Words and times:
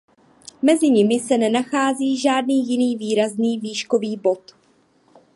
Mezi 0.61 0.89
nimi 0.89 1.19
se 1.19 1.37
nenachází 1.37 2.17
žádný 2.17 2.67
jiný 2.69 2.95
výrazný 2.97 3.59
výškový 3.59 4.17
bod. 4.23 4.55